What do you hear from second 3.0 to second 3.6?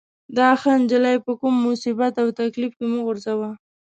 غورځوه.